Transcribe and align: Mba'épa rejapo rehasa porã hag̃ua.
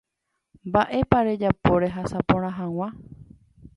Mba'épa 0.67 1.19
rejapo 1.25 1.71
rehasa 1.83 2.17
porã 2.29 2.49
hag̃ua. 2.57 2.87